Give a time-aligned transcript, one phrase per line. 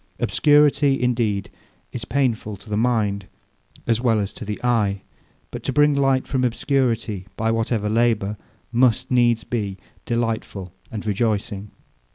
[0.19, 1.51] Obscurity, indeed,
[1.91, 3.27] is painful to the mind
[3.85, 5.01] as well as to the eye;
[5.51, 8.35] but to bring light from obscurity, by whatever labour,
[8.71, 9.77] must needs be
[10.07, 11.69] delightful and rejoicing.